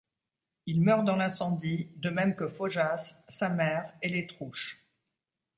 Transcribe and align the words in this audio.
Il 0.65 0.81
meurt 0.81 1.05
dans 1.05 1.15
l’incendie, 1.15 1.91
de 1.97 2.09
même 2.09 2.35
que 2.35 2.47
Faujas, 2.47 3.23
sa 3.29 3.49
mère 3.49 3.93
et 4.01 4.09
les 4.09 4.25
Trouche. 4.25 4.79